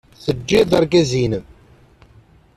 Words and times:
Teǧǧid 0.23 0.69
argaz-nnem. 0.77 1.45